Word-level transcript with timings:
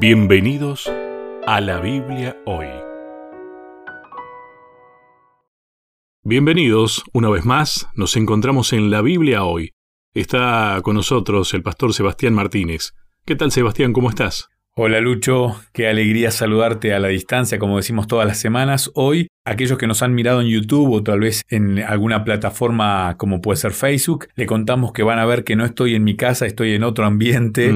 Bienvenidos 0.00 0.90
a 1.46 1.60
la 1.60 1.78
Biblia 1.78 2.36
hoy. 2.46 2.66
Bienvenidos 6.24 7.04
una 7.12 7.30
vez 7.30 7.44
más, 7.44 7.86
nos 7.94 8.16
encontramos 8.16 8.72
en 8.72 8.90
la 8.90 9.02
Biblia 9.02 9.44
hoy. 9.44 9.70
Está 10.12 10.80
con 10.82 10.96
nosotros 10.96 11.54
el 11.54 11.62
pastor 11.62 11.94
Sebastián 11.94 12.34
Martínez. 12.34 12.92
¿Qué 13.24 13.36
tal 13.36 13.52
Sebastián? 13.52 13.92
¿Cómo 13.92 14.10
estás? 14.10 14.48
Hola 14.76 15.00
Lucho, 15.00 15.54
qué 15.72 15.86
alegría 15.86 16.32
saludarte 16.32 16.94
a 16.94 16.98
la 16.98 17.06
distancia, 17.06 17.60
como 17.60 17.76
decimos 17.76 18.08
todas 18.08 18.26
las 18.26 18.38
semanas. 18.38 18.90
Hoy, 18.94 19.28
aquellos 19.44 19.78
que 19.78 19.86
nos 19.86 20.02
han 20.02 20.16
mirado 20.16 20.40
en 20.40 20.48
YouTube 20.48 20.90
o 20.90 21.00
tal 21.00 21.20
vez 21.20 21.42
en 21.48 21.78
alguna 21.78 22.24
plataforma 22.24 23.14
como 23.16 23.40
puede 23.40 23.56
ser 23.56 23.70
Facebook, 23.70 24.26
le 24.34 24.46
contamos 24.46 24.92
que 24.92 25.04
van 25.04 25.20
a 25.20 25.26
ver 25.26 25.44
que 25.44 25.54
no 25.54 25.64
estoy 25.64 25.94
en 25.94 26.02
mi 26.02 26.16
casa, 26.16 26.46
estoy 26.46 26.72
en 26.74 26.82
otro 26.82 27.06
ambiente. 27.06 27.72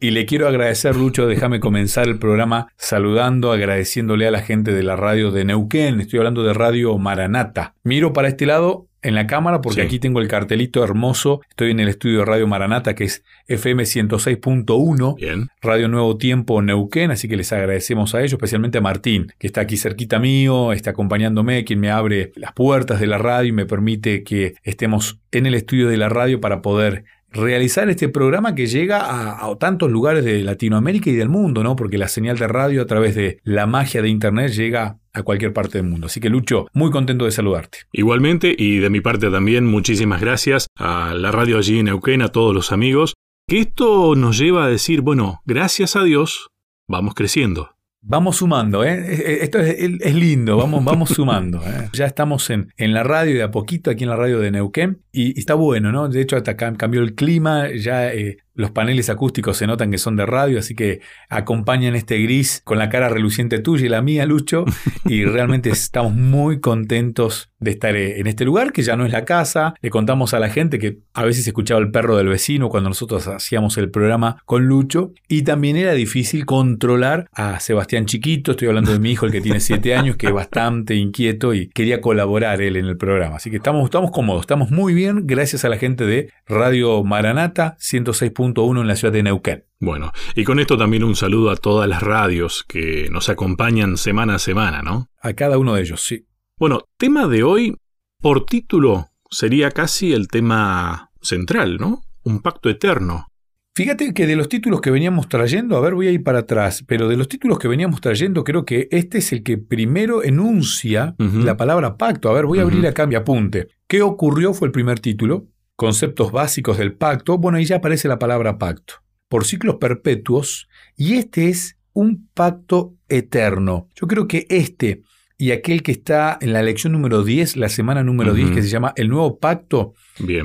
Y 0.00 0.10
le 0.10 0.26
quiero 0.26 0.48
agradecer, 0.48 0.96
Lucho, 0.96 1.28
déjame 1.28 1.60
comenzar 1.60 2.08
el 2.08 2.18
programa 2.18 2.66
saludando, 2.76 3.52
agradeciéndole 3.52 4.26
a 4.26 4.32
la 4.32 4.40
gente 4.40 4.72
de 4.72 4.82
la 4.82 4.96
radio 4.96 5.30
de 5.30 5.44
Neuquén. 5.44 6.00
Estoy 6.00 6.18
hablando 6.18 6.42
de 6.42 6.54
Radio 6.54 6.98
Maranata. 6.98 7.76
Miro 7.84 8.12
para 8.12 8.26
este 8.26 8.46
lado 8.46 8.88
en 9.02 9.14
la 9.14 9.26
cámara 9.26 9.60
porque 9.60 9.82
aquí 9.82 9.98
tengo 9.98 10.20
el 10.20 10.28
cartelito 10.28 10.82
hermoso. 10.82 11.40
Estoy 11.50 11.72
en 11.72 11.80
el 11.80 11.88
estudio 11.88 12.20
de 12.20 12.24
Radio 12.24 12.46
Maranata 12.46 12.94
que 12.94 13.04
es 13.04 13.24
FM 13.48 13.82
106.1, 13.82 15.50
Radio 15.60 15.88
Nuevo 15.88 16.16
Tiempo 16.16 16.62
Neuquén, 16.62 17.10
así 17.10 17.28
que 17.28 17.36
les 17.36 17.52
agradecemos 17.52 18.14
a 18.14 18.20
ellos, 18.20 18.34
especialmente 18.34 18.78
a 18.78 18.80
Martín, 18.80 19.32
que 19.38 19.46
está 19.46 19.62
aquí 19.62 19.76
cerquita 19.76 20.18
mío, 20.18 20.72
está 20.72 20.90
acompañándome, 20.90 21.64
quien 21.64 21.80
me 21.80 21.90
abre 21.90 22.32
las 22.36 22.52
puertas 22.52 23.00
de 23.00 23.06
la 23.06 23.18
radio 23.18 23.48
y 23.48 23.52
me 23.52 23.66
permite 23.66 24.22
que 24.22 24.54
estemos 24.62 25.18
en 25.32 25.46
el 25.46 25.54
estudio 25.54 25.88
de 25.88 25.96
la 25.96 26.08
radio 26.08 26.40
para 26.40 26.62
poder 26.62 27.04
realizar 27.32 27.88
este 27.90 28.08
programa 28.08 28.54
que 28.54 28.66
llega 28.66 29.00
a, 29.00 29.46
a, 29.46 29.56
tantos 29.56 29.90
lugares 29.90 30.24
de 30.24 30.42
Latinoamérica 30.42 31.10
y 31.10 31.14
del 31.14 31.28
mundo, 31.28 31.62
¿no? 31.62 31.76
Porque 31.76 31.98
la 31.98 32.08
señal 32.08 32.38
de 32.38 32.48
radio 32.48 32.82
a 32.82 32.86
través 32.86 33.14
de 33.14 33.38
la 33.44 33.66
magia 33.66 34.02
de 34.02 34.08
Internet 34.08 34.52
llega 34.52 34.98
a 35.12 35.22
cualquier 35.22 35.52
parte 35.52 35.78
del 35.78 35.86
mundo. 35.86 36.06
Así 36.06 36.20
que 36.20 36.30
Lucho, 36.30 36.66
muy 36.72 36.90
contento 36.90 37.24
de 37.24 37.30
saludarte. 37.30 37.78
Igualmente, 37.92 38.54
y 38.56 38.78
de 38.78 38.90
mi 38.90 39.00
parte 39.00 39.30
también, 39.30 39.66
muchísimas 39.66 40.20
gracias 40.20 40.66
a 40.76 41.14
la 41.14 41.30
radio 41.30 41.58
allí 41.58 41.78
en 41.78 41.86
Neuquén, 41.86 42.22
a 42.22 42.28
todos 42.28 42.54
los 42.54 42.72
amigos, 42.72 43.14
que 43.46 43.60
esto 43.60 44.14
nos 44.14 44.38
lleva 44.38 44.64
a 44.64 44.68
decir, 44.68 45.00
bueno, 45.00 45.40
gracias 45.44 45.96
a 45.96 46.04
Dios, 46.04 46.50
vamos 46.88 47.14
creciendo. 47.14 47.70
Vamos 48.04 48.38
sumando, 48.38 48.82
¿eh? 48.82 49.42
Esto 49.42 49.60
es, 49.60 50.14
lindo, 50.14 50.56
vamos, 50.56 50.84
vamos 50.84 51.10
sumando. 51.10 51.62
¿eh? 51.64 51.88
Ya 51.92 52.06
estamos 52.06 52.50
en, 52.50 52.72
en, 52.76 52.94
la 52.94 53.04
radio 53.04 53.36
de 53.36 53.44
a 53.44 53.52
poquito, 53.52 53.92
aquí 53.92 54.02
en 54.02 54.10
la 54.10 54.16
radio 54.16 54.40
de 54.40 54.50
Neuquén, 54.50 55.02
y, 55.12 55.36
y 55.36 55.38
está 55.38 55.54
bueno, 55.54 55.92
¿no? 55.92 56.08
De 56.08 56.20
hecho, 56.20 56.36
hasta 56.36 56.56
cambió 56.56 57.02
el 57.02 57.14
clima, 57.14 57.68
ya 57.74 58.12
eh, 58.12 58.38
los 58.54 58.70
paneles 58.70 59.08
acústicos 59.08 59.56
se 59.56 59.66
notan 59.66 59.90
que 59.90 59.98
son 59.98 60.16
de 60.16 60.26
radio, 60.26 60.58
así 60.58 60.74
que 60.74 61.00
acompañan 61.28 61.94
este 61.94 62.18
gris 62.18 62.60
con 62.64 62.78
la 62.78 62.90
cara 62.90 63.08
reluciente 63.08 63.58
tuya 63.60 63.86
y 63.86 63.88
la 63.88 64.02
mía, 64.02 64.26
Lucho, 64.26 64.64
y 65.06 65.24
realmente 65.24 65.70
estamos 65.70 66.14
muy 66.14 66.60
contentos 66.60 67.50
de 67.60 67.70
estar 67.70 67.96
eh, 67.96 68.20
en 68.20 68.26
este 68.26 68.44
lugar, 68.44 68.72
que 68.72 68.82
ya 68.82 68.96
no 68.96 69.06
es 69.06 69.12
la 69.12 69.24
casa. 69.24 69.74
Le 69.80 69.90
contamos 69.90 70.34
a 70.34 70.40
la 70.40 70.50
gente 70.50 70.78
que 70.78 70.98
a 71.14 71.24
veces 71.24 71.46
escuchaba 71.46 71.80
el 71.80 71.90
perro 71.90 72.16
del 72.16 72.28
vecino 72.28 72.68
cuando 72.68 72.90
nosotros 72.90 73.26
hacíamos 73.28 73.78
el 73.78 73.90
programa 73.90 74.42
con 74.44 74.66
Lucho, 74.66 75.12
y 75.28 75.42
también 75.42 75.76
era 75.76 75.92
difícil 75.92 76.44
controlar 76.44 77.28
a 77.32 77.60
Sebastián 77.60 78.06
Chiquito, 78.06 78.52
estoy 78.52 78.68
hablando 78.68 78.92
de 78.92 78.98
mi 78.98 79.12
hijo, 79.12 79.26
el 79.26 79.32
que 79.32 79.40
tiene 79.40 79.60
siete 79.60 79.94
años, 79.94 80.16
que 80.16 80.26
es 80.26 80.32
bastante 80.32 80.94
inquieto 80.94 81.54
y 81.54 81.68
quería 81.68 82.00
colaborar 82.00 82.60
él 82.60 82.76
en 82.76 82.86
el 82.86 82.96
programa. 82.96 83.36
Así 83.36 83.50
que 83.50 83.56
estamos, 83.56 83.84
estamos 83.84 84.10
cómodos, 84.10 84.42
estamos 84.42 84.70
muy 84.70 84.92
bien, 84.92 85.01
gracias 85.10 85.64
a 85.64 85.68
la 85.68 85.78
gente 85.78 86.06
de 86.06 86.32
Radio 86.46 87.02
Maranata 87.02 87.76
106 87.78 88.32
en 88.36 88.86
la 88.86 88.96
ciudad 88.96 89.12
de 89.12 89.22
Neuquén. 89.22 89.64
Bueno, 89.80 90.12
y 90.34 90.44
con 90.44 90.60
esto 90.60 90.78
también 90.78 91.04
un 91.04 91.16
saludo 91.16 91.50
a 91.50 91.56
todas 91.56 91.88
las 91.88 92.02
radios 92.02 92.64
que 92.68 93.08
nos 93.10 93.28
acompañan 93.28 93.96
semana 93.96 94.36
a 94.36 94.38
semana, 94.38 94.82
¿no? 94.82 95.08
A 95.20 95.32
cada 95.32 95.58
uno 95.58 95.74
de 95.74 95.82
ellos, 95.82 96.02
sí. 96.02 96.26
Bueno, 96.58 96.82
tema 96.96 97.26
de 97.26 97.42
hoy, 97.42 97.76
por 98.20 98.46
título, 98.46 99.08
sería 99.30 99.70
casi 99.70 100.12
el 100.12 100.28
tema 100.28 101.10
central, 101.20 101.78
¿no? 101.78 102.02
Un 102.22 102.40
pacto 102.40 102.68
eterno. 102.68 103.26
Fíjate 103.74 104.12
que 104.12 104.26
de 104.26 104.36
los 104.36 104.48
títulos 104.50 104.82
que 104.82 104.90
veníamos 104.90 105.28
trayendo, 105.28 105.76
a 105.76 105.80
ver, 105.80 105.94
voy 105.94 106.08
a 106.08 106.10
ir 106.10 106.22
para 106.22 106.40
atrás, 106.40 106.84
pero 106.86 107.08
de 107.08 107.16
los 107.16 107.28
títulos 107.28 107.58
que 107.58 107.68
veníamos 107.68 108.02
trayendo, 108.02 108.44
creo 108.44 108.66
que 108.66 108.88
este 108.90 109.18
es 109.18 109.32
el 109.32 109.42
que 109.42 109.56
primero 109.56 110.22
enuncia 110.22 111.14
la 111.18 111.56
palabra 111.56 111.96
pacto. 111.96 112.28
A 112.28 112.34
ver, 112.34 112.44
voy 112.44 112.58
a 112.58 112.62
abrir 112.62 112.86
acá 112.86 113.06
mi 113.06 113.14
apunte. 113.14 113.68
¿Qué 113.86 114.02
ocurrió? 114.02 114.52
Fue 114.52 114.66
el 114.68 114.72
primer 114.72 115.00
título 115.00 115.48
conceptos 115.82 116.30
básicos 116.30 116.78
del 116.78 116.94
pacto, 116.94 117.38
bueno, 117.38 117.58
ahí 117.58 117.64
ya 117.64 117.76
aparece 117.76 118.06
la 118.06 118.18
palabra 118.18 118.56
pacto, 118.56 118.94
por 119.28 119.44
ciclos 119.44 119.76
perpetuos, 119.80 120.68
y 120.96 121.14
este 121.14 121.48
es 121.48 121.76
un 121.92 122.28
pacto 122.34 122.94
eterno. 123.08 123.88
Yo 123.94 124.06
creo 124.06 124.28
que 124.28 124.46
este 124.48 125.02
y 125.38 125.50
aquel 125.50 125.82
que 125.82 125.90
está 125.90 126.38
en 126.40 126.52
la 126.52 126.62
lección 126.62 126.92
número 126.92 127.24
10, 127.24 127.56
la 127.56 127.68
semana 127.68 128.04
número 128.04 128.32
10, 128.32 128.52
que 128.52 128.62
se 128.62 128.68
llama 128.68 128.92
El 128.94 129.08
Nuevo 129.08 129.40
Pacto, 129.40 129.94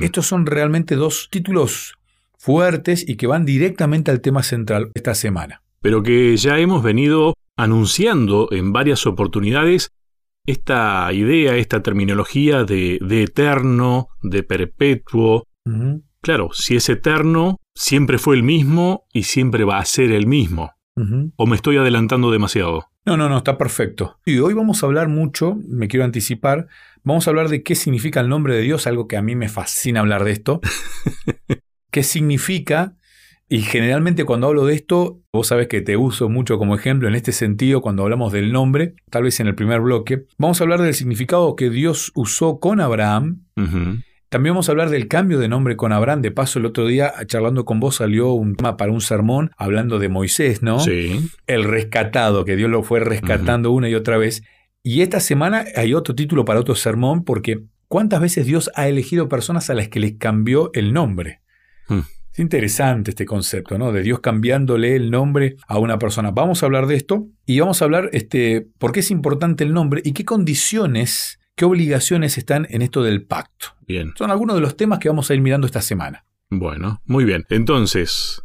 estos 0.00 0.26
son 0.26 0.44
realmente 0.44 0.96
dos 0.96 1.28
títulos 1.30 1.94
fuertes 2.38 3.06
y 3.06 3.16
que 3.16 3.26
van 3.26 3.44
directamente 3.44 4.10
al 4.10 4.20
tema 4.20 4.42
central 4.42 4.90
esta 4.94 5.14
semana. 5.14 5.62
Pero 5.80 6.02
que 6.02 6.36
ya 6.36 6.58
hemos 6.58 6.82
venido 6.82 7.34
anunciando 7.56 8.48
en 8.52 8.72
varias 8.72 9.06
oportunidades 9.06 9.90
esta 10.46 11.12
idea, 11.12 11.56
esta 11.56 11.82
terminología 11.82 12.64
de, 12.64 12.98
eterno, 13.10 14.08
de 14.22 14.42
perpetuo. 14.42 15.44
Claro, 16.22 16.50
si 16.52 16.76
es 16.76 16.88
eterno, 16.88 17.58
siempre 17.74 18.18
fue 18.18 18.36
el 18.36 18.42
mismo 18.42 19.04
y 19.12 19.24
siempre 19.24 19.64
va 19.64 19.78
a 19.78 19.84
ser 19.84 20.10
el 20.12 20.26
mismo. 20.26 20.72
¿O 21.36 21.46
me 21.46 21.54
estoy 21.54 21.76
adelantando 21.76 22.30
demasiado? 22.30 22.86
No, 23.04 23.16
no, 23.16 23.28
no, 23.28 23.38
está 23.38 23.56
perfecto. 23.56 24.18
Y 24.26 24.38
hoy 24.38 24.52
vamos 24.52 24.82
a 24.82 24.86
hablar 24.86 25.08
mucho, 25.08 25.56
me 25.66 25.86
quiero 25.86 26.04
anticipar, 26.04 26.66
vamos 27.04 27.26
a 27.26 27.30
hablar 27.30 27.48
de 27.48 27.62
qué 27.62 27.74
significa 27.74 28.20
el 28.20 28.28
nombre 28.28 28.54
de 28.54 28.62
Dios, 28.62 28.86
algo 28.86 29.06
que 29.06 29.16
a 29.16 29.22
mí 29.22 29.36
me 29.36 29.48
fascina 29.48 30.00
hablar 30.00 30.24
de 30.24 30.32
esto. 30.32 30.60
¿Qué 31.90 32.02
significa 32.02 32.94
y 33.50 33.62
generalmente 33.62 34.24
cuando 34.24 34.46
hablo 34.46 34.66
de 34.66 34.74
esto, 34.74 35.22
vos 35.32 35.46
sabés 35.46 35.68
que 35.68 35.80
te 35.80 35.96
uso 35.96 36.28
mucho 36.28 36.58
como 36.58 36.74
ejemplo 36.74 37.08
en 37.08 37.14
este 37.14 37.32
sentido 37.32 37.80
cuando 37.80 38.02
hablamos 38.02 38.30
del 38.30 38.52
nombre, 38.52 38.94
tal 39.10 39.22
vez 39.22 39.40
en 39.40 39.46
el 39.46 39.54
primer 39.54 39.80
bloque. 39.80 40.26
Vamos 40.36 40.60
a 40.60 40.64
hablar 40.64 40.82
del 40.82 40.92
significado 40.92 41.56
que 41.56 41.70
Dios 41.70 42.12
usó 42.14 42.60
con 42.60 42.78
Abraham. 42.80 43.44
También 44.28 44.52
vamos 44.52 44.68
a 44.68 44.72
hablar 44.72 44.90
del 44.90 45.08
cambio 45.08 45.38
de 45.38 45.48
nombre 45.48 45.76
con 45.76 45.94
Abraham. 45.94 46.20
De 46.20 46.30
paso, 46.30 46.58
el 46.58 46.66
otro 46.66 46.86
día, 46.86 47.14
charlando 47.26 47.64
con 47.64 47.80
vos, 47.80 47.96
salió 47.96 48.32
un 48.32 48.54
tema 48.54 48.76
para 48.76 48.92
un 48.92 49.00
sermón 49.00 49.50
hablando 49.56 49.98
de 49.98 50.10
Moisés, 50.10 50.62
¿no? 50.62 50.80
Sí. 50.80 51.30
El 51.46 51.64
rescatado, 51.64 52.44
que 52.44 52.54
Dios 52.54 52.68
lo 52.68 52.82
fue 52.82 53.00
rescatando 53.00 53.70
una 53.70 53.88
y 53.88 53.94
otra 53.94 54.18
vez. 54.18 54.42
Y 54.82 55.00
esta 55.00 55.20
semana 55.20 55.64
hay 55.74 55.94
otro 55.94 56.14
título 56.14 56.44
para 56.44 56.60
otro 56.60 56.74
sermón, 56.74 57.24
porque 57.24 57.62
¿cuántas 57.88 58.20
veces 58.20 58.44
Dios 58.44 58.70
ha 58.74 58.88
elegido 58.88 59.30
personas 59.30 59.70
a 59.70 59.74
las 59.74 59.88
que 59.88 60.00
les 60.00 60.18
cambió 60.18 60.70
el 60.74 60.92
nombre? 60.92 61.40
Hmm 62.38 62.48
interesante 62.48 63.10
este 63.10 63.26
concepto, 63.26 63.78
¿no? 63.78 63.92
De 63.92 64.02
Dios 64.02 64.20
cambiándole 64.20 64.96
el 64.96 65.10
nombre 65.10 65.56
a 65.66 65.78
una 65.78 65.98
persona. 65.98 66.30
Vamos 66.30 66.62
a 66.62 66.66
hablar 66.66 66.86
de 66.86 66.96
esto 66.96 67.28
y 67.44 67.60
vamos 67.60 67.82
a 67.82 67.84
hablar 67.84 68.08
este, 68.12 68.66
por 68.78 68.92
qué 68.92 69.00
es 69.00 69.10
importante 69.10 69.64
el 69.64 69.74
nombre 69.74 70.00
y 70.02 70.12
qué 70.12 70.24
condiciones, 70.24 71.38
qué 71.56 71.66
obligaciones 71.66 72.38
están 72.38 72.66
en 72.70 72.80
esto 72.80 73.02
del 73.02 73.24
pacto. 73.24 73.74
Bien. 73.86 74.12
Son 74.16 74.30
algunos 74.30 74.56
de 74.56 74.62
los 74.62 74.78
temas 74.78 74.98
que 74.98 75.10
vamos 75.10 75.30
a 75.30 75.34
ir 75.34 75.42
mirando 75.42 75.66
esta 75.66 75.82
semana. 75.82 76.24
Bueno, 76.48 77.02
muy 77.04 77.26
bien. 77.26 77.44
Entonces, 77.50 78.42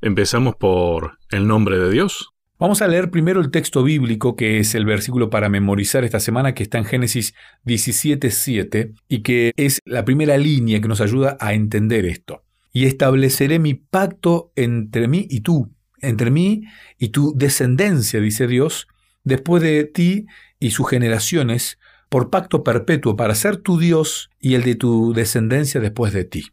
empezamos 0.00 0.54
por 0.54 1.18
el 1.30 1.48
nombre 1.48 1.78
de 1.78 1.90
Dios. 1.90 2.28
Vamos 2.60 2.80
a 2.80 2.86
leer 2.86 3.10
primero 3.10 3.40
el 3.40 3.50
texto 3.50 3.82
bíblico, 3.82 4.36
que 4.36 4.60
es 4.60 4.76
el 4.76 4.84
versículo 4.84 5.30
para 5.30 5.48
memorizar 5.48 6.04
esta 6.04 6.20
semana, 6.20 6.54
que 6.54 6.62
está 6.62 6.78
en 6.78 6.84
Génesis 6.84 7.34
17.7, 7.64 8.94
y 9.08 9.22
que 9.22 9.52
es 9.56 9.80
la 9.84 10.04
primera 10.04 10.38
línea 10.38 10.80
que 10.80 10.86
nos 10.86 11.00
ayuda 11.00 11.36
a 11.40 11.54
entender 11.54 12.06
esto 12.06 12.44
y 12.72 12.86
estableceré 12.86 13.58
mi 13.58 13.74
pacto 13.74 14.52
entre 14.56 15.08
mí 15.08 15.26
y 15.28 15.40
tú, 15.40 15.70
entre 16.00 16.30
mí 16.30 16.64
y 16.98 17.08
tu 17.08 17.34
descendencia, 17.36 18.20
dice 18.20 18.46
Dios, 18.46 18.88
después 19.24 19.62
de 19.62 19.84
ti 19.84 20.26
y 20.58 20.70
sus 20.70 20.88
generaciones, 20.88 21.78
por 22.08 22.30
pacto 22.30 22.62
perpetuo, 22.62 23.16
para 23.16 23.34
ser 23.34 23.56
tu 23.56 23.78
Dios 23.78 24.30
y 24.38 24.54
el 24.54 24.64
de 24.64 24.74
tu 24.74 25.14
descendencia 25.14 25.80
después 25.80 26.12
de 26.12 26.24
ti. 26.24 26.44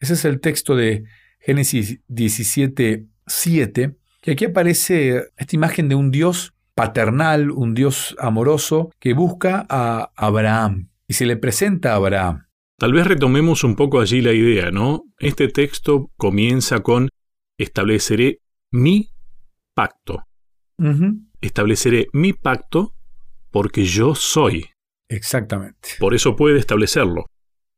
Ese 0.00 0.14
es 0.14 0.24
el 0.24 0.40
texto 0.40 0.76
de 0.76 1.04
Génesis 1.40 2.00
17, 2.08 3.06
7, 3.26 3.96
que 4.20 4.30
aquí 4.32 4.44
aparece 4.46 5.24
esta 5.36 5.56
imagen 5.56 5.88
de 5.88 5.94
un 5.94 6.10
Dios 6.10 6.54
paternal, 6.74 7.50
un 7.50 7.74
Dios 7.74 8.16
amoroso, 8.18 8.90
que 8.98 9.12
busca 9.12 9.66
a 9.68 10.10
Abraham 10.16 10.88
y 11.06 11.14
se 11.14 11.26
le 11.26 11.36
presenta 11.36 11.92
a 11.92 11.96
Abraham. 11.96 12.46
Tal 12.80 12.94
vez 12.94 13.06
retomemos 13.06 13.62
un 13.62 13.76
poco 13.76 14.00
allí 14.00 14.22
la 14.22 14.32
idea, 14.32 14.70
¿no? 14.70 15.04
Este 15.18 15.48
texto 15.48 16.10
comienza 16.16 16.80
con 16.80 17.10
estableceré 17.58 18.38
mi 18.72 19.10
pacto. 19.74 20.24
Estableceré 21.42 22.06
mi 22.14 22.32
pacto 22.32 22.94
porque 23.50 23.84
yo 23.84 24.14
soy. 24.14 24.64
Exactamente. 25.10 25.90
Por 25.98 26.14
eso 26.14 26.36
puede 26.36 26.58
establecerlo. 26.58 27.26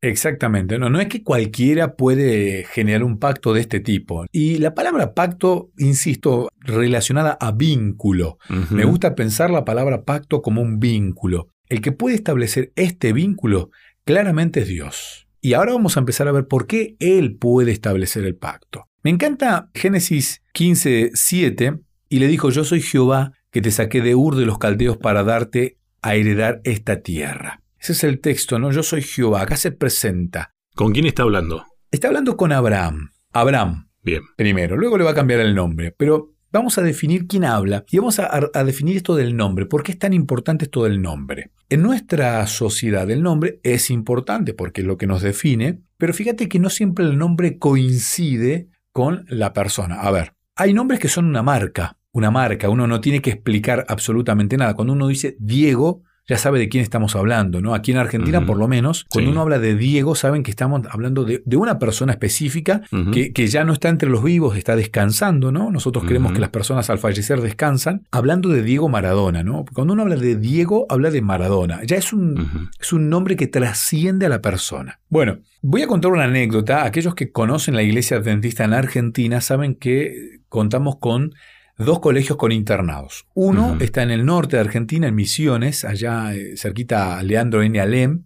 Exactamente, 0.00 0.78
no, 0.78 0.88
no 0.88 1.00
es 1.00 1.08
que 1.08 1.24
cualquiera 1.24 1.96
puede 1.96 2.64
generar 2.64 3.02
un 3.02 3.18
pacto 3.18 3.52
de 3.54 3.60
este 3.60 3.80
tipo. 3.80 4.26
Y 4.30 4.58
la 4.58 4.72
palabra 4.72 5.14
pacto, 5.14 5.72
insisto, 5.78 6.48
relacionada 6.60 7.36
a 7.40 7.50
vínculo. 7.50 8.38
Me 8.70 8.84
gusta 8.84 9.16
pensar 9.16 9.50
la 9.50 9.64
palabra 9.64 10.04
pacto 10.04 10.42
como 10.42 10.62
un 10.62 10.78
vínculo. 10.78 11.48
El 11.68 11.80
que 11.80 11.90
puede 11.90 12.14
establecer 12.14 12.72
este 12.76 13.12
vínculo 13.12 13.70
claramente 14.04 14.60
es 14.60 14.68
Dios. 14.68 15.28
Y 15.40 15.54
ahora 15.54 15.72
vamos 15.72 15.96
a 15.96 16.00
empezar 16.00 16.28
a 16.28 16.32
ver 16.32 16.46
por 16.46 16.66
qué 16.66 16.96
Él 17.00 17.36
puede 17.36 17.72
establecer 17.72 18.24
el 18.24 18.36
pacto. 18.36 18.88
Me 19.02 19.10
encanta 19.10 19.70
Génesis 19.74 20.42
15, 20.52 21.10
7, 21.14 21.80
y 22.12 22.18
le 22.18 22.26
dijo, 22.28 22.50
yo 22.50 22.62
soy 22.62 22.82
Jehová 22.82 23.32
que 23.50 23.62
te 23.62 23.70
saqué 23.70 24.02
de 24.02 24.14
Ur 24.14 24.36
de 24.36 24.44
los 24.44 24.58
caldeos 24.58 24.98
para 24.98 25.24
darte 25.24 25.78
a 26.02 26.14
heredar 26.14 26.60
esta 26.64 27.00
tierra. 27.00 27.62
Ese 27.80 27.92
es 27.92 28.04
el 28.04 28.20
texto, 28.20 28.58
¿no? 28.58 28.70
Yo 28.70 28.82
soy 28.82 29.00
Jehová. 29.00 29.40
Acá 29.40 29.56
se 29.56 29.72
presenta. 29.72 30.52
¿Con 30.74 30.92
quién 30.92 31.06
está 31.06 31.22
hablando? 31.22 31.64
Está 31.90 32.08
hablando 32.08 32.36
con 32.36 32.52
Abraham. 32.52 33.12
Abraham. 33.32 33.88
Bien. 34.02 34.22
Primero. 34.36 34.76
Luego 34.76 34.98
le 34.98 35.04
va 35.04 35.12
a 35.12 35.14
cambiar 35.14 35.40
el 35.40 35.54
nombre. 35.54 35.94
Pero 35.96 36.31
vamos 36.52 36.78
a 36.78 36.82
definir 36.82 37.26
quién 37.26 37.44
habla 37.44 37.84
y 37.90 37.98
vamos 37.98 38.18
a, 38.18 38.64
definir 38.64 38.96
esto 38.96 39.16
del 39.16 39.36
nombre. 39.36 39.66
¿Por 39.66 39.82
qué 39.82 39.92
es 39.92 39.98
tan 39.98 40.12
importante 40.12 40.66
esto 40.66 40.84
del 40.84 41.00
nombre? 41.00 41.50
En 41.68 41.82
nuestra 41.82 42.46
sociedad 42.46 43.10
el 43.10 43.22
nombre 43.22 43.58
es 43.62 43.90
importante 43.90 44.54
porque 44.54 44.82
es 44.82 44.86
lo 44.86 44.98
que 44.98 45.06
nos 45.06 45.22
define, 45.22 45.80
pero 45.96 46.12
fíjate 46.12 46.48
que 46.48 46.58
no 46.58 46.70
siempre 46.70 47.04
el 47.04 47.18
nombre 47.18 47.58
coincide 47.58 48.68
con 48.92 49.24
la 49.28 49.52
persona. 49.52 50.00
A 50.00 50.10
ver, 50.10 50.34
hay 50.54 50.74
nombres 50.74 51.00
que 51.00 51.08
son 51.08 51.24
una 51.24 51.42
marca, 51.42 51.96
una 52.12 52.30
marca, 52.30 52.68
uno 52.68 52.86
no 52.86 53.00
tiene 53.00 53.22
que 53.22 53.30
explicar 53.30 53.86
absolutamente 53.88 54.58
nada. 54.58 54.74
Cuando 54.74 54.92
uno 54.92 55.08
dice 55.08 55.36
Diego, 55.40 56.02
ya 56.28 56.38
sabe 56.38 56.60
de 56.60 56.68
quién 56.68 56.82
estamos 56.82 57.16
hablando, 57.16 57.60
¿no? 57.60 57.74
Aquí 57.74 57.90
en 57.90 57.98
Argentina, 57.98 58.46
por 58.46 58.56
lo 58.56 58.68
menos, 58.68 59.06
cuando 59.10 59.32
uno 59.32 59.40
habla 59.40 59.58
de 59.58 59.74
Diego, 59.74 60.14
saben 60.14 60.44
que 60.44 60.52
estamos 60.52 60.82
hablando 60.88 61.24
de, 61.24 61.42
una 61.56 61.78
persona 61.78 62.12
específica 62.12 62.82
que, 63.12 63.46
ya 63.46 63.64
no 63.64 63.72
está 63.72 63.88
entre 63.88 64.08
los 64.08 64.22
vivos, 64.22 64.56
está 64.56 64.76
descansando, 64.76 65.50
¿no? 65.50 65.70
Nosotros 65.70 66.04
creemos 66.04 66.32
que 66.32 66.40
las 66.40 66.50
personas 66.50 66.88
al 66.90 66.98
fallecer 66.98 67.40
descansan. 67.40 68.06
Hablando 68.10 68.48
de 68.50 68.62
Diego 68.62 68.88
Maradona, 68.88 69.42
¿no? 69.42 69.64
Cuando 69.72 69.94
uno 69.94 70.02
habla 70.02 70.16
de 70.16 70.36
Diego, 70.36 70.86
habla 70.88 71.10
de 71.10 71.22
Maradona. 71.22 71.82
Ya 71.84 71.96
es 71.96 72.12
un, 72.12 72.70
es 72.80 72.92
un 72.92 73.08
nombre 73.08 73.36
que 73.36 73.48
trasciende 73.48 74.26
a 74.26 74.28
la 74.28 74.40
persona. 74.40 75.00
Bueno, 75.08 75.38
voy 75.60 75.82
a 75.82 75.86
contar 75.88 76.12
una 76.12 76.24
anécdota. 76.24 76.84
Aquellos 76.84 77.14
que 77.14 77.32
conocen 77.32 77.74
la 77.74 77.82
iglesia 77.82 78.18
adventista 78.18 78.64
en 78.64 78.74
Argentina 78.74 79.40
saben 79.40 79.74
que 79.74 80.40
contamos 80.48 80.96
con 80.96 81.34
dos 81.84 82.00
colegios 82.00 82.36
con 82.38 82.52
internados. 82.52 83.26
Uno 83.34 83.76
está 83.80 84.02
en 84.02 84.10
el 84.10 84.24
norte 84.24 84.56
de 84.56 84.62
Argentina, 84.62 85.08
en 85.08 85.14
Misiones, 85.14 85.84
allá 85.84 86.34
eh, 86.34 86.56
cerquita 86.56 87.18
a 87.18 87.22
Leandro 87.22 87.62
N. 87.62 87.80
Alem, 87.80 88.24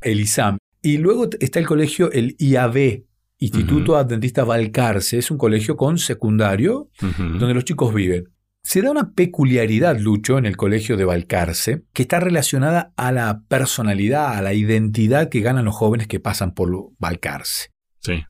el 0.00 0.20
ISAM. 0.20 0.58
Y 0.82 0.98
luego 0.98 1.28
está 1.40 1.58
el 1.58 1.66
colegio, 1.66 2.10
el 2.12 2.36
IAB, 2.38 3.04
Instituto 3.38 3.96
Adventista 3.96 4.44
Valcarce. 4.44 5.18
Es 5.18 5.30
un 5.30 5.38
colegio 5.38 5.76
con 5.76 5.98
secundario 5.98 6.90
donde 7.00 7.54
los 7.54 7.64
chicos 7.64 7.92
viven. 7.92 8.28
Se 8.62 8.82
da 8.82 8.90
una 8.90 9.12
peculiaridad, 9.12 9.98
Lucho, 9.98 10.36
en 10.36 10.44
el 10.44 10.56
colegio 10.56 10.96
de 10.96 11.04
Valcarce, 11.04 11.84
que 11.92 12.02
está 12.02 12.20
relacionada 12.20 12.92
a 12.96 13.12
la 13.12 13.42
personalidad, 13.48 14.36
a 14.36 14.42
la 14.42 14.52
identidad 14.52 15.28
que 15.30 15.40
ganan 15.40 15.64
los 15.64 15.74
jóvenes 15.74 16.06
que 16.06 16.20
pasan 16.20 16.52
por 16.52 16.70
Valcarce. 16.98 17.70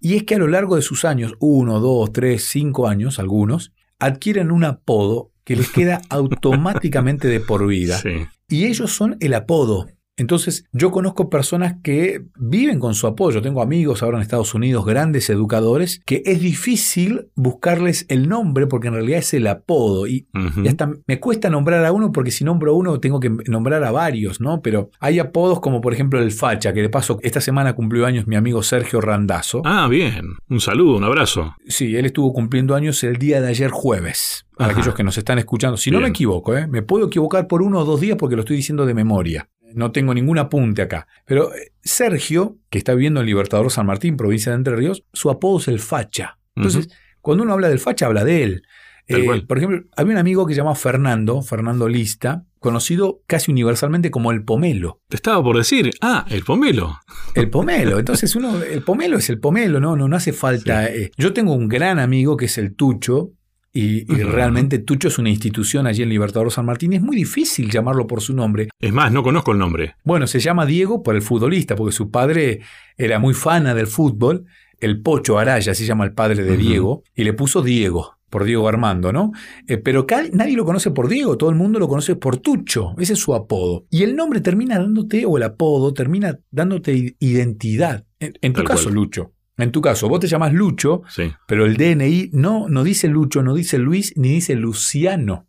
Y 0.01 0.17
es 0.17 0.25
que 0.25 0.35
a 0.35 0.39
lo 0.39 0.49
largo 0.49 0.77
de 0.77 0.83
sus 0.83 1.05
años, 1.05 1.35
uno, 1.41 1.81
dos, 1.81 2.13
tres, 2.13 2.49
cinco 2.49 2.89
años, 2.89 3.19
algunos, 3.19 3.73
adquieren 3.99 4.51
un 4.51 4.65
apodo 4.65 5.33
que 5.45 5.57
les 5.57 5.71
queda 5.71 6.01
automáticamente 6.11 7.29
de 7.29 7.41
por 7.41 7.67
vida. 7.67 8.01
Y 8.49 8.67
ellos 8.67 8.93
son 8.93 9.17
el 9.21 9.35
apodo. 9.35 9.87
Entonces, 10.19 10.67
yo 10.73 10.91
conozco 10.91 11.31
personas 11.31 11.77
que 11.83 12.23
viven 12.37 12.81
con 12.81 12.95
su 12.95 13.07
apoyo. 13.07 13.41
Tengo 13.41 13.63
amigos 13.63 14.03
ahora 14.03 14.19
en 14.19 14.23
Estados 14.23 14.53
Unidos, 14.53 14.85
grandes 14.85 15.31
educadores, 15.31 16.01
que 16.05 16.23
es 16.27 16.41
difícil 16.41 17.29
buscarles 17.35 18.05
el 18.09 18.29
nombre 18.29 18.67
porque 18.67 18.89
en 18.89 18.95
realidad 18.95 19.21
es 19.21 19.33
el 19.33 19.47
apodo. 19.47 20.07
Y, 20.07 20.27
hasta 20.69 20.91
me 21.07 21.21
cuesta 21.21 21.49
nombrar 21.49 21.85
a 21.85 21.93
uno 21.93 22.13
porque 22.13 22.33
si 22.33 22.45
nombro 22.45 22.73
a 22.73 22.75
uno 22.75 23.01
tengo 23.01 23.21
que 23.21 23.31
nombrar 23.47 23.85
a 23.85 23.93
varios, 23.93 24.41
¿no? 24.41 24.61
Pero 24.61 24.91
hay 24.99 25.21
apodos 25.21 25.61
como 25.61 25.81
por 25.81 25.95
ejemplo 25.95 26.21
el 26.21 26.33
Facha, 26.33 26.73
que 26.73 26.83
de 26.83 26.89
paso 26.89 27.19
esta 27.23 27.41
semana 27.41 27.75
cumplió 27.75 28.05
años 28.05 28.27
mi 28.27 28.37
amigo 28.37 28.63
Sergio 28.63 29.01
Randazo. 29.01 29.63
Ah, 29.65 29.87
bien. 29.89 30.35
Un 30.49 30.61
saludo, 30.61 30.97
un 30.97 31.05
abrazo. 31.05 31.55
Sí, 31.69 31.97
él 31.97 32.07
estuvo 32.07 32.33
cumpliendo 32.33 32.75
años 32.75 33.05
el 33.05 33.17
día 33.17 33.41
de 33.41 33.49
ayer 33.49 33.71
jueves. 33.71 34.45
Para 34.57 34.73
aquellos 34.73 34.93
que 34.93 35.05
nos 35.05 35.17
están 35.17 35.39
escuchando. 35.39 35.77
Si 35.77 35.93
no 35.93 36.01
me 36.01 36.09
equivoco, 36.09 36.57
¿eh? 36.57 36.67
me 36.67 36.83
puedo 36.83 37.07
equivocar 37.07 37.47
por 37.47 37.63
uno 37.63 37.79
o 37.79 37.85
dos 37.85 38.01
días 38.01 38.17
porque 38.19 38.35
lo 38.35 38.41
estoy 38.41 38.57
diciendo 38.57 38.87
de 38.87 38.95
memoria. 38.95 39.49
No 39.75 39.93
tengo 39.93 40.15
ningún 40.15 40.39
apunte 40.39 40.83
acá. 40.83 41.07
Pero 41.25 41.55
eh, 41.55 41.73
Sergio, 41.83 42.59
que 42.71 42.79
está 42.79 42.95
viviendo 42.95 43.21
en 43.21 43.27
Libertador 43.27 43.71
San 43.71 43.87
Martín, 43.87 44.17
provincia 44.17 44.53
de 44.53 44.57
Entre 44.57 44.77
Ríos, 44.77 45.05
su 45.13 45.31
apodo 45.31 45.59
es 45.59 45.69
el 45.69 45.81
Facha. 45.81 46.39
Entonces, 46.57 46.89
cuando 47.21 47.45
uno 47.45 47.53
habla 47.53 47.69
del 47.69 47.79
Facha, 47.79 48.07
habla 48.07 48.25
de 48.25 48.43
él. 48.43 48.63
Eh, 49.09 49.43
por 49.47 49.57
ejemplo, 49.57 49.85
había 49.97 50.13
un 50.13 50.19
amigo 50.19 50.47
que 50.47 50.53
se 50.53 50.59
llamaba 50.59 50.77
Fernando, 50.77 51.41
Fernando 51.41 51.89
Lista, 51.89 52.45
conocido 52.59 53.23
casi 53.27 53.51
universalmente 53.51 54.11
como 54.11 54.33
el 54.33 54.45
pomelo. 54.45 55.01
Te 55.09 55.17
estaba 55.17 55.43
por 55.43 55.57
decir, 55.57 55.91
ah, 56.03 56.27
el 56.29 56.45
pomelo. 56.45 56.99
El 57.35 57.49
pomelo. 57.49 57.99
Entonces 57.99 58.35
uno, 58.37 58.63
el 58.63 58.83
pomelo 58.83 59.17
es 59.17 59.31
el 59.31 59.41
pomelo, 59.41 59.81
no, 59.81 59.97
no, 59.97 60.09
no 60.09 60.17
hace 60.17 60.33
falta. 60.33 60.87
Eh, 60.87 61.11
yo 61.17 61.33
tengo 61.33 61.55
un 61.55 61.69
gran 61.69 61.99
amigo 61.99 62.37
que 62.37 62.47
es 62.47 62.59
el 62.59 62.75
Tucho, 62.75 63.33
y, 63.73 64.05
realmente 64.05 64.79
Tucho 64.79 65.09
es 65.09 65.19
una 65.19 65.31
institución 65.31 65.87
allí 65.87 66.03
en 66.03 66.09
Libertador 66.09 66.51
San 66.51 66.67
Martín. 66.67 66.95
Es 66.95 67.03
muy 67.03 67.17
difícil 67.17 67.71
llamarlo 67.71 68.07
por 68.07 68.21
su 68.21 68.35
nombre. 68.35 68.69
Es 68.81 68.93
más, 68.93 69.13
no 69.13 69.23
conozco 69.23 69.53
el 69.53 69.59
nombre. 69.59 69.95
Bueno, 70.05 70.27
se 70.27 70.41
llama 70.41 70.67
Diego 70.67 71.03
por 71.03 71.15
el 71.15 71.23
futbolista, 71.23 71.77
porque 71.77 71.93
su 71.93 72.11
padre 72.11 72.61
era 72.97 73.19
muy 73.19 73.35
fana 73.35 73.75
del 73.75 73.87
fútbol. 73.87 74.47
El 74.81 75.01
Pocho 75.03 75.39
Araya, 75.39 75.75
se 75.75 75.85
llama 75.85 76.05
el 76.05 76.13
padre 76.13 76.45
de 76.45 76.57
Diego, 76.57 77.03
y 77.15 77.25
le 77.25 77.33
puso 77.33 77.63
Diego 77.63 78.19
por 78.31 78.45
Diego 78.45 78.69
Armando, 78.69 79.13
¿no? 79.13 79.33
Eh, 79.67 79.79
pero 79.79 80.07
nadie 80.33 80.57
lo 80.57 80.65
conoce 80.65 80.91
por 80.91 81.09
Diego, 81.09 81.37
todo 81.37 81.51
el 81.51 81.57
mundo 81.57 81.79
lo 81.79 81.89
conoce 81.89 82.15
por 82.15 82.37
Tucho, 82.37 82.95
ese 82.99 83.15
es 83.15 83.19
su 83.19 83.35
apodo. 83.35 83.87
Y 83.91 84.03
el 84.03 84.17
nombre 84.17 84.41
termina 84.41 84.79
dándote, 84.79 85.25
o 85.27 85.37
el 85.37 85.43
apodo 85.43 85.95
termina 85.95 86.39
dándote 86.51 87.17
identidad. 87.19 88.05
En, 88.21 88.53
tu 88.53 88.65
caso, 88.65 88.91
Lucho. 88.91 89.33
En 89.59 89.73
tu 89.73 89.81
caso, 89.81 90.09
vos 90.09 90.21
te 90.21 90.29
llamas 90.29 90.53
Lucho, 90.53 91.03
pero 91.47 91.67
el 91.67 91.77
DNI 91.77 92.31
no, 92.33 92.69
no 92.69 92.85
dice 92.85 93.09
Lucho, 93.09 93.43
no 93.43 93.55
dice 93.55 93.79
Luis, 93.79 94.15
ni 94.17 94.31
dice 94.31 94.55
Luciano. 94.55 95.49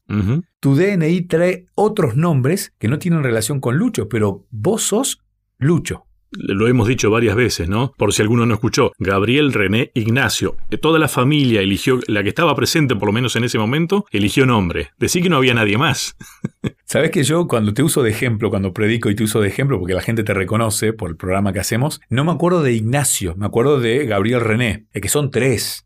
Tu 0.60 0.76
DNI 0.76 1.22
trae 1.22 1.68
otros 1.76 2.16
nombres 2.16 2.74
que 2.78 2.88
no 2.88 3.00
tienen 3.00 3.24
relación 3.24 3.60
con 3.60 3.78
Lucho, 3.78 4.10
pero 4.10 4.46
vos 4.50 4.84
sos 4.84 5.24
Lucho 5.58 6.10
lo 6.32 6.68
hemos 6.68 6.88
dicho 6.88 7.10
varias 7.10 7.36
veces, 7.36 7.70
¿no? 7.70 7.94
Por 7.98 8.14
si 8.14 8.22
alguno 8.22 8.46
no 8.46 8.54
escuchó, 8.54 8.92
Gabriel 9.00 9.54
René 9.54 9.92
Ignacio. 9.94 10.58
Eh, 10.70 10.78
toda 10.78 11.00
la 11.00 11.08
familia 11.08 11.62
eligió, 11.62 12.00
la 12.08 12.24
que 12.24 12.30
estaba 12.30 12.56
presente 12.56 12.96
por 12.96 13.08
lo 13.08 13.14
menos 13.14 13.36
en 13.36 13.44
ese 13.44 13.58
momento, 13.58 14.06
eligió 14.12 14.46
nombre. 14.46 14.92
Decí 14.98 15.22
que 15.22 15.30
no 15.30 15.38
había 15.38 15.54
nadie 15.54 15.78
más. 15.78 16.16
Sabes 16.92 17.12
que 17.12 17.22
yo 17.22 17.48
cuando 17.48 17.72
te 17.72 17.84
uso 17.84 18.02
de 18.02 18.10
ejemplo, 18.10 18.50
cuando 18.50 18.74
predico 18.74 19.12
y 19.12 19.16
te 19.16 19.24
uso 19.24 19.42
de 19.42 19.48
ejemplo, 19.48 19.78
porque 19.78 19.94
la 19.94 20.02
gente 20.02 20.24
te 20.24 20.34
reconoce 20.34 20.92
por 20.92 21.12
el 21.12 21.18
programa 21.18 21.54
que 21.54 21.60
hacemos, 21.60 22.02
no 22.10 22.26
me 22.26 22.32
acuerdo 22.32 22.64
de 22.64 22.74
Ignacio, 22.74 23.36
me 23.38 23.46
acuerdo 23.46 23.80
de 23.80 24.08
Gabriel 24.08 24.42
René, 24.42 24.88
que 24.92 25.08
son 25.08 25.30
tres. 25.30 25.86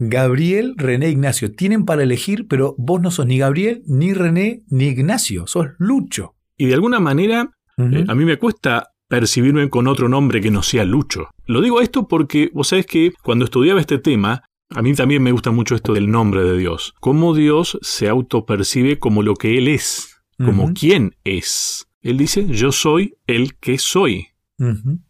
Gabriel, 0.00 0.74
René, 0.76 1.10
Ignacio. 1.10 1.54
Tienen 1.54 1.84
para 1.84 2.02
elegir, 2.02 2.48
pero 2.48 2.74
vos 2.76 3.00
no 3.00 3.12
sos 3.12 3.26
ni 3.26 3.38
Gabriel, 3.38 3.84
ni 3.86 4.14
René, 4.14 4.62
ni 4.68 4.86
Ignacio, 4.86 5.46
sos 5.46 5.68
Lucho. 5.78 6.34
Y 6.56 6.66
de 6.66 6.74
alguna 6.74 6.98
manera, 6.98 7.52
eh, 7.76 8.04
a 8.08 8.14
mí 8.16 8.24
me 8.24 8.36
cuesta 8.36 8.94
percibirme 9.06 9.70
con 9.70 9.86
otro 9.86 10.08
nombre 10.08 10.40
que 10.40 10.50
no 10.50 10.64
sea 10.64 10.84
Lucho. 10.84 11.28
Lo 11.46 11.60
digo 11.60 11.80
esto 11.80 12.08
porque 12.08 12.50
vos 12.52 12.66
sabés 12.66 12.86
que 12.86 13.12
cuando 13.22 13.44
estudiaba 13.44 13.78
este 13.78 13.98
tema, 13.98 14.42
a 14.70 14.82
mí 14.82 14.92
también 14.94 15.22
me 15.22 15.30
gusta 15.30 15.52
mucho 15.52 15.76
esto 15.76 15.92
del 15.92 16.10
nombre 16.10 16.42
de 16.42 16.58
Dios. 16.58 16.94
Cómo 16.98 17.32
Dios 17.32 17.78
se 17.82 18.08
autopercibe 18.08 18.98
como 18.98 19.22
lo 19.22 19.34
que 19.34 19.56
Él 19.56 19.68
es, 19.68 20.11
como 20.44 20.72
quién 20.72 21.14
es. 21.24 21.86
Él 22.00 22.18
dice, 22.18 22.46
yo 22.48 22.72
soy 22.72 23.16
el 23.26 23.56
que 23.56 23.78
soy. 23.78 24.28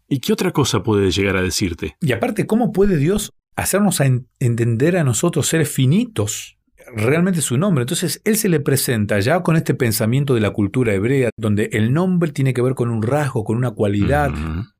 ¿Y 0.07 0.19
qué 0.19 0.33
otra 0.33 0.51
cosa 0.51 0.83
puede 0.83 1.11
llegar 1.11 1.37
a 1.37 1.41
decirte? 1.41 1.95
Y 2.01 2.11
aparte, 2.11 2.47
¿cómo 2.47 2.71
puede 2.71 2.97
Dios 2.97 3.33
hacernos 3.55 4.01
entender 4.39 4.97
a 4.97 5.03
nosotros 5.03 5.47
seres 5.47 5.69
finitos? 5.69 6.57
realmente 6.95 7.41
su 7.41 7.57
nombre. 7.57 7.83
Entonces 7.83 8.21
él 8.23 8.37
se 8.37 8.49
le 8.49 8.59
presenta 8.59 9.19
ya 9.19 9.41
con 9.41 9.55
este 9.55 9.73
pensamiento 9.73 10.35
de 10.35 10.41
la 10.41 10.51
cultura 10.51 10.93
hebrea, 10.93 11.29
donde 11.37 11.69
el 11.73 11.93
nombre 11.93 12.31
tiene 12.31 12.53
que 12.53 12.61
ver 12.61 12.75
con 12.75 12.89
un 12.89 13.01
rasgo, 13.01 13.43
con 13.43 13.57
una 13.57 13.71
cualidad, 13.71 14.31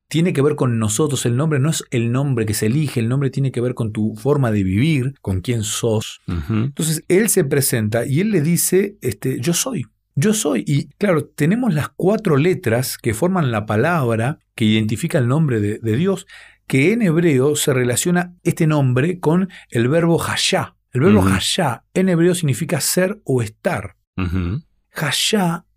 tiene 0.08 0.32
que 0.32 0.42
ver 0.42 0.54
con 0.54 0.78
nosotros. 0.78 1.26
El 1.26 1.36
nombre 1.36 1.58
no 1.58 1.70
es 1.70 1.84
el 1.90 2.12
nombre 2.12 2.46
que 2.46 2.54
se 2.54 2.66
elige, 2.66 3.00
el 3.00 3.08
nombre 3.08 3.30
tiene 3.30 3.52
que 3.52 3.60
ver 3.60 3.74
con 3.74 3.92
tu 3.92 4.14
forma 4.16 4.50
de 4.50 4.62
vivir, 4.62 5.14
con 5.20 5.40
quién 5.40 5.62
sos. 5.62 6.20
Entonces 6.48 7.04
él 7.08 7.28
se 7.28 7.44
presenta 7.44 8.06
y 8.06 8.20
él 8.20 8.30
le 8.30 8.40
dice, 8.40 8.96
este, 9.00 9.40
yo 9.40 9.54
soy. 9.54 9.86
Yo 10.14 10.32
soy. 10.32 10.64
Y 10.66 10.88
claro, 10.96 11.26
tenemos 11.26 11.74
las 11.74 11.88
cuatro 11.88 12.36
letras 12.36 12.98
que 12.98 13.14
forman 13.14 13.50
la 13.50 13.66
palabra 13.66 14.38
que 14.54 14.64
identifica 14.64 15.18
el 15.18 15.28
nombre 15.28 15.60
de, 15.60 15.96
Dios, 15.96 16.26
que 16.66 16.92
en 16.92 17.02
hebreo 17.02 17.56
se 17.56 17.74
relaciona 17.74 18.34
este 18.42 18.66
nombre 18.66 19.18
con 19.18 19.48
el 19.70 19.88
verbo 19.88 20.18
hashá, 20.18 20.76
el 20.92 21.00
verbo 21.00 21.20
uh 21.20 21.80
en 21.94 22.08
hebreo 22.08 22.34
significa 22.34 22.80
ser 22.80 23.20
o 23.24 23.42
estar. 23.42 23.96
Uh 24.16 24.60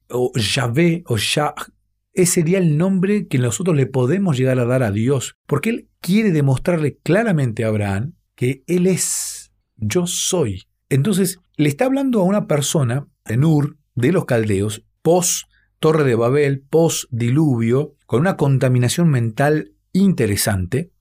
o 0.09 0.31
Yahvé 0.35 1.03
o 1.07 1.17
Yah 1.17 1.53
ese 2.17 2.41
sería 2.41 2.57
el 2.57 2.79
nombre 2.79 3.27
que 3.27 3.37
nosotros 3.37 3.75
le 3.75 3.85
podemos 3.85 4.35
llegar 4.35 4.57
a 4.57 4.65
dar 4.65 4.81
a 4.81 4.89
Dios, 4.89 5.35
porque 5.45 5.69
Él 5.69 5.87
quiere 6.01 6.31
demostrarle 6.31 6.97
claramente 7.03 7.63
a 7.63 7.67
Abraham 7.67 8.13
que 8.33 8.63
Él 8.65 8.87
es, 8.87 9.51
yo 9.75 10.07
soy. 10.07 10.63
Entonces, 10.89 11.39
le 11.57 11.69
está 11.69 11.85
hablando 11.85 12.19
a 12.19 12.23
una 12.23 12.47
persona 12.47 13.05
en 13.25 13.43
Ur 13.43 13.77
de 13.97 14.11
los 14.11 14.25
caldeos, 14.25 14.83
post 15.01 15.49
Torre 15.79 16.03
de 16.03 16.15
Babel, 16.15 16.61
post 16.61 17.05
diluvio, 17.11 17.95
con 18.05 18.21
una 18.21 18.37
contaminación 18.37 19.09
mental 19.09 19.73
interesante. 19.91 20.91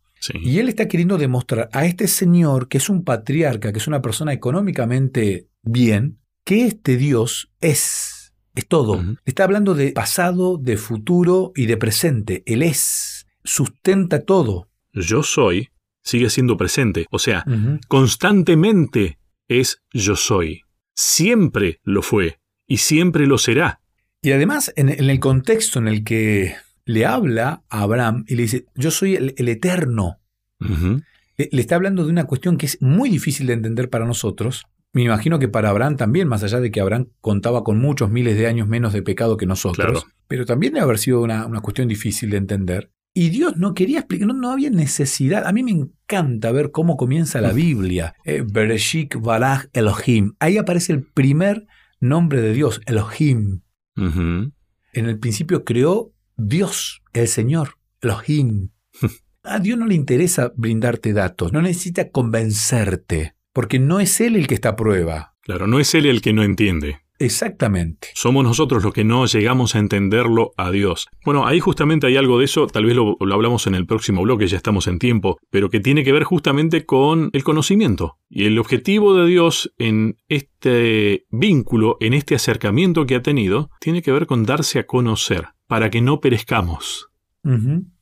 Y 0.42 0.58
él 0.58 0.68
está 0.68 0.88
queriendo 0.88 1.18
demostrar 1.18 1.68
a 1.72 1.86
este 1.86 2.08
señor, 2.08 2.68
que 2.68 2.78
es 2.78 2.88
un 2.88 3.04
patriarca, 3.04 3.72
que 3.72 3.78
es 3.78 3.86
una 3.86 4.02
persona 4.02 4.32
económicamente 4.32 5.48
bien, 5.62 6.18
que 6.44 6.66
este 6.66 6.96
Dios 6.96 7.52
es, 7.60 8.32
es 8.54 8.66
todo. 8.66 9.04
Está 9.24 9.44
hablando 9.44 9.74
de 9.74 9.92
pasado, 9.92 10.58
de 10.58 10.78
futuro 10.78 11.52
y 11.54 11.66
de 11.66 11.76
presente. 11.76 12.42
Él 12.46 12.62
es, 12.62 13.26
sustenta 13.44 14.24
todo. 14.24 14.68
Yo 14.92 15.22
soy, 15.22 15.68
sigue 16.02 16.28
siendo 16.28 16.56
presente. 16.56 17.06
O 17.10 17.18
sea, 17.18 17.44
constantemente 17.86 19.18
es 19.48 19.82
yo 19.92 20.16
soy. 20.16 20.62
Siempre 20.94 21.78
lo 21.84 22.02
fue 22.02 22.40
y 22.66 22.78
siempre 22.78 23.26
lo 23.26 23.38
será. 23.38 23.80
Y 24.22 24.32
además, 24.32 24.72
en, 24.76 24.88
el 24.88 25.20
contexto 25.20 25.78
en 25.78 25.88
el 25.88 26.04
que 26.04 26.54
le 26.84 27.06
habla 27.06 27.62
a 27.68 27.82
Abraham 27.82 28.24
y 28.26 28.36
le 28.36 28.42
dice, 28.42 28.66
yo 28.74 28.90
soy 28.90 29.14
el, 29.14 29.48
eterno, 29.48 30.18
le, 30.58 31.48
le, 31.52 31.60
está 31.60 31.76
hablando 31.76 32.04
de 32.04 32.10
una 32.10 32.24
cuestión 32.24 32.56
que 32.56 32.66
es 32.66 32.80
muy 32.80 33.10
difícil 33.10 33.46
de 33.46 33.52
entender 33.52 33.90
para 33.90 34.06
nosotros. 34.06 34.66
Me 34.92 35.02
imagino 35.02 35.38
que 35.38 35.48
para 35.48 35.68
Abraham 35.68 35.96
también, 35.96 36.26
más 36.26 36.42
allá 36.42 36.60
de 36.60 36.70
que 36.70 36.80
Abraham 36.80 37.08
contaba 37.20 37.62
con 37.62 37.78
muchos 37.78 38.10
miles 38.10 38.36
de 38.38 38.46
años 38.46 38.66
menos 38.66 38.92
de 38.92 39.02
pecado 39.02 39.36
que 39.36 39.46
nosotros, 39.46 40.06
pero 40.26 40.46
también 40.46 40.72
debe 40.72 40.84
haber 40.84 40.98
sido 40.98 41.20
una, 41.22 41.46
una 41.46 41.60
cuestión 41.60 41.86
difícil 41.86 42.30
de 42.30 42.38
entender. 42.38 42.90
Y 43.18 43.30
Dios 43.30 43.56
no 43.56 43.72
quería 43.72 44.00
explicar, 44.00 44.28
no, 44.28 44.50
había 44.50 44.68
necesidad. 44.68 45.46
A 45.46 45.52
mí 45.52 45.62
me 45.62 45.70
encanta 45.70 46.52
ver 46.52 46.70
cómo 46.70 46.98
comienza 46.98 47.40
la 47.40 47.52
Biblia. 47.52 48.14
Eh, 48.26 48.44
Bereshik 48.46 49.18
Baraj 49.18 49.68
Elohim. 49.72 50.34
Ahí 50.38 50.58
aparece 50.58 50.92
el 50.92 51.02
primer 51.02 51.66
nombre 52.00 52.40
de 52.40 52.52
Dios, 52.52 52.80
Elohim. 52.86 53.62
En 53.96 54.52
el 54.92 55.18
principio 55.18 55.64
creó 55.64 56.12
Dios, 56.36 57.02
el 57.12 57.28
Señor, 57.28 57.78
Elohim. 58.00 58.70
A 59.42 59.60
Dios 59.60 59.78
no 59.78 59.86
le 59.86 59.94
interesa 59.94 60.52
brindarte 60.56 61.12
datos, 61.12 61.52
no 61.52 61.62
necesita 61.62 62.10
convencerte, 62.10 63.36
porque 63.52 63.78
no 63.78 64.00
es 64.00 64.20
Él 64.20 64.34
el 64.34 64.48
que 64.48 64.54
está 64.54 64.70
a 64.70 64.76
prueba. 64.76 65.36
Claro, 65.40 65.68
no 65.68 65.78
es 65.78 65.94
Él 65.94 66.06
el 66.06 66.20
que 66.20 66.32
no 66.32 66.42
entiende. 66.42 67.05
Exactamente. 67.18 68.08
Somos 68.14 68.44
nosotros 68.44 68.84
los 68.84 68.92
que 68.92 69.04
no 69.04 69.26
llegamos 69.26 69.74
a 69.74 69.78
entenderlo 69.78 70.52
a 70.56 70.70
Dios. 70.70 71.06
Bueno, 71.24 71.46
ahí 71.46 71.60
justamente 71.60 72.06
hay 72.06 72.16
algo 72.16 72.38
de 72.38 72.44
eso, 72.44 72.66
tal 72.66 72.84
vez 72.84 72.94
lo, 72.94 73.16
hablamos 73.32 73.66
en 73.66 73.74
el 73.74 73.86
próximo 73.86 74.22
bloque, 74.22 74.46
ya 74.46 74.56
estamos 74.56 74.86
en 74.86 74.98
tiempo, 74.98 75.38
pero 75.50 75.70
que 75.70 75.80
tiene 75.80 76.04
que 76.04 76.12
ver 76.12 76.24
justamente 76.24 76.84
con 76.84 77.30
el 77.32 77.44
conocimiento. 77.44 78.18
Y 78.28 78.44
el 78.44 78.58
objetivo 78.58 79.14
de 79.14 79.26
Dios 79.26 79.72
en 79.78 80.16
este 80.28 81.26
vínculo, 81.30 81.96
en 82.00 82.14
este 82.14 82.34
acercamiento 82.34 83.06
que 83.06 83.14
ha 83.14 83.22
tenido, 83.22 83.70
tiene 83.80 84.02
que 84.02 84.12
ver 84.12 84.26
con 84.26 84.44
darse 84.44 84.78
a 84.78 84.86
conocer, 84.86 85.46
para 85.66 85.90
que 85.90 86.00
no 86.00 86.20
perezcamos. 86.20 87.08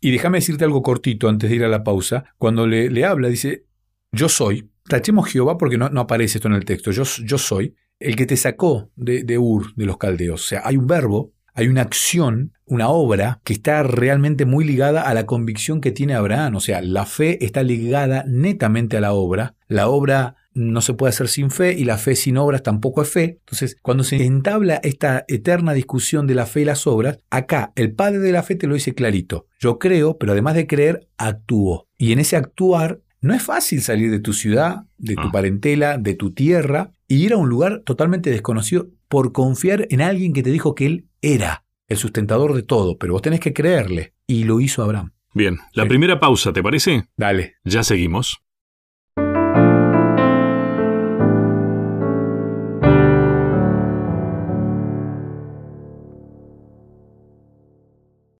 Y 0.00 0.10
déjame 0.10 0.38
decirte 0.38 0.64
algo 0.64 0.82
cortito 0.82 1.28
antes 1.28 1.50
de 1.50 1.56
ir 1.56 1.64
a 1.64 1.68
la 1.68 1.84
pausa. 1.84 2.24
Cuando 2.38 2.66
le, 2.66 2.88
le 2.88 3.04
habla, 3.04 3.28
dice, 3.28 3.66
yo 4.10 4.30
soy, 4.30 4.70
tachemos 4.88 5.28
Jehová 5.28 5.58
porque 5.58 5.76
no, 5.76 5.90
no, 5.90 6.00
aparece 6.00 6.38
esto 6.38 6.48
en 6.48 6.54
el 6.54 6.64
texto, 6.64 6.90
yo, 6.90 7.02
yo 7.24 7.36
soy, 7.38 7.74
el 8.00 8.16
que 8.16 8.26
te 8.26 8.36
sacó 8.36 8.90
de, 8.96 9.38
Ur, 9.38 9.74
de 9.76 9.86
los 9.86 9.98
caldeos. 9.98 10.44
O 10.44 10.46
sea, 10.46 10.62
hay 10.64 10.76
un 10.76 10.86
verbo, 10.86 11.32
hay 11.54 11.68
una 11.68 11.82
acción, 11.82 12.52
una 12.66 12.88
obra 12.88 13.40
que 13.44 13.52
está 13.52 13.82
realmente 13.82 14.44
muy 14.44 14.64
ligada 14.64 15.02
a 15.02 15.14
la 15.14 15.26
convicción 15.26 15.80
que 15.80 15.92
tiene 15.92 16.14
Abraham. 16.14 16.56
O 16.56 16.60
sea, 16.60 16.82
la 16.82 17.06
fe 17.06 17.44
está 17.44 17.62
ligada 17.62 18.24
netamente 18.26 18.96
a 18.96 19.00
la 19.00 19.12
obra. 19.12 19.54
La 19.68 19.88
obra 19.88 20.36
no 20.54 20.80
se 20.80 20.94
puede 20.94 21.10
hacer 21.10 21.28
sin 21.28 21.50
fe 21.50 21.72
y 21.72 21.84
la 21.84 21.98
fe 21.98 22.14
sin 22.14 22.36
obras 22.36 22.62
tampoco 22.62 23.02
es 23.02 23.08
fe. 23.08 23.38
Entonces, 23.40 23.76
cuando 23.82 24.04
se 24.04 24.24
entabla 24.24 24.80
esta 24.82 25.24
eterna 25.28 25.72
discusión 25.72 26.26
de 26.26 26.36
la 26.36 26.46
fe 26.46 26.62
y 26.62 26.64
las 26.64 26.86
obras, 26.86 27.18
acá 27.30 27.72
el 27.74 27.92
padre 27.92 28.20
de 28.20 28.32
la 28.32 28.42
fe 28.42 28.54
te 28.54 28.66
lo 28.66 28.74
dice 28.74 28.94
clarito. 28.94 29.46
Yo 29.58 29.78
creo, 29.78 30.16
pero 30.16 30.32
además 30.32 30.54
de 30.54 30.66
creer, 30.66 31.08
actúo. 31.18 31.88
Y 31.98 32.12
en 32.12 32.20
ese 32.20 32.36
actuar 32.36 33.00
no 33.24 33.34
es 33.34 33.42
fácil 33.42 33.80
salir 33.80 34.10
de 34.10 34.20
tu 34.20 34.34
ciudad, 34.34 34.82
de 34.98 35.14
tu 35.14 35.22
ah. 35.22 35.32
parentela, 35.32 35.96
de 35.96 36.14
tu 36.14 36.32
tierra 36.32 36.90
y 37.08 37.24
ir 37.24 37.32
a 37.32 37.38
un 37.38 37.48
lugar 37.48 37.82
totalmente 37.84 38.30
desconocido 38.30 38.88
por 39.08 39.32
confiar 39.32 39.86
en 39.88 40.02
alguien 40.02 40.34
que 40.34 40.42
te 40.42 40.50
dijo 40.50 40.74
que 40.74 40.84
él 40.84 41.08
era 41.22 41.64
el 41.88 41.96
sustentador 41.96 42.52
de 42.52 42.62
todo, 42.62 42.98
pero 42.98 43.14
vos 43.14 43.22
tenés 43.22 43.40
que 43.40 43.54
creerle. 43.54 44.12
Y 44.26 44.44
lo 44.44 44.60
hizo 44.60 44.82
Abraham. 44.82 45.12
Bien, 45.32 45.58
la 45.72 45.88
primera 45.88 46.20
pausa, 46.20 46.52
¿te 46.52 46.62
parece? 46.62 47.08
Dale. 47.16 47.56
Ya 47.64 47.82
seguimos. 47.82 48.43